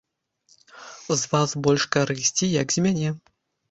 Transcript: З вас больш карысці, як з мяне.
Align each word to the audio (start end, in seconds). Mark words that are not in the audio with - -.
З 1.11 1.19
вас 1.35 1.55
больш 1.69 1.87
карысці, 1.99 2.53
як 2.61 2.67
з 2.81 2.91
мяне. 2.91 3.19